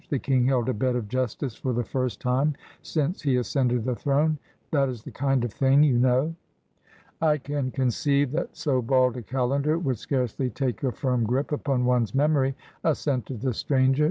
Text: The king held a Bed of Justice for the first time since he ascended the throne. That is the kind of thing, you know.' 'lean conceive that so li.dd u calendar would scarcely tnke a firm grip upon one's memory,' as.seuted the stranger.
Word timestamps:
The 0.09 0.17
king 0.17 0.47
held 0.47 0.67
a 0.67 0.73
Bed 0.73 0.95
of 0.95 1.07
Justice 1.07 1.53
for 1.53 1.73
the 1.73 1.83
first 1.83 2.19
time 2.19 2.55
since 2.81 3.21
he 3.21 3.35
ascended 3.35 3.85
the 3.85 3.93
throne. 3.93 4.39
That 4.71 4.89
is 4.89 5.03
the 5.03 5.11
kind 5.11 5.43
of 5.45 5.53
thing, 5.53 5.83
you 5.83 5.99
know.' 5.99 6.33
'lean 7.21 7.69
conceive 7.69 8.31
that 8.31 8.57
so 8.57 8.79
li.dd 8.79 9.17
u 9.17 9.21
calendar 9.21 9.77
would 9.77 9.99
scarcely 9.99 10.49
tnke 10.49 10.85
a 10.87 10.91
firm 10.91 11.23
grip 11.23 11.51
upon 11.51 11.85
one's 11.85 12.15
memory,' 12.15 12.55
as.seuted 12.83 13.41
the 13.41 13.53
stranger. 13.53 13.99